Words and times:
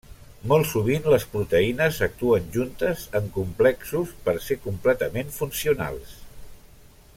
Molt 0.51 0.67
sovint 0.69 1.03
les 1.13 1.25
proteïnes 1.33 1.99
actuen 2.07 2.47
juntes 2.55 3.05
en 3.21 3.29
complexos 3.37 4.17
per 4.25 4.35
ser 4.49 4.59
completament 4.67 5.33
funcionals. 5.39 6.19